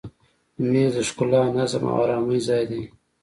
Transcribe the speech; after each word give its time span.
مېز 0.69 0.93
د 0.95 0.99
ښکلا، 1.07 1.41
نظم 1.57 1.83
او 1.91 1.95
آرامي 2.03 2.39
ځای 2.47 2.63
دی. 2.69 2.83